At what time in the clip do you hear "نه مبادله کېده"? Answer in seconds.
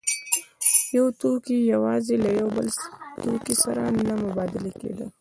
4.07-5.05